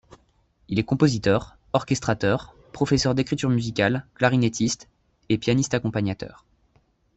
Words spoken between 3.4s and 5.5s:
musicale, clarinettiste et